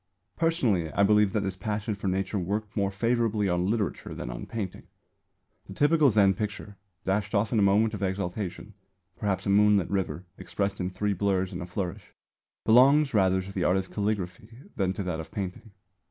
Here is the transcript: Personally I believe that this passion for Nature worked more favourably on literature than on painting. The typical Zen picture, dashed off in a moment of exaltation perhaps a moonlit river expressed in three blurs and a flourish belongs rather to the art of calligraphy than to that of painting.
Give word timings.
Personally 0.35 0.91
I 0.93 1.03
believe 1.03 1.31
that 1.33 1.41
this 1.41 1.55
passion 1.55 1.93
for 1.93 2.07
Nature 2.07 2.39
worked 2.39 2.75
more 2.75 2.89
favourably 2.89 3.47
on 3.47 3.69
literature 3.69 4.15
than 4.15 4.31
on 4.31 4.47
painting. 4.47 4.87
The 5.67 5.75
typical 5.75 6.09
Zen 6.09 6.33
picture, 6.33 6.75
dashed 7.03 7.35
off 7.35 7.53
in 7.53 7.59
a 7.59 7.61
moment 7.61 7.93
of 7.93 8.01
exaltation 8.01 8.73
perhaps 9.15 9.45
a 9.45 9.51
moonlit 9.51 9.91
river 9.91 10.25
expressed 10.39 10.79
in 10.79 10.89
three 10.89 11.13
blurs 11.13 11.53
and 11.53 11.61
a 11.61 11.67
flourish 11.67 12.15
belongs 12.65 13.13
rather 13.13 13.43
to 13.43 13.51
the 13.53 13.63
art 13.63 13.77
of 13.77 13.91
calligraphy 13.91 14.49
than 14.75 14.91
to 14.93 15.03
that 15.03 15.19
of 15.19 15.29
painting. 15.29 15.69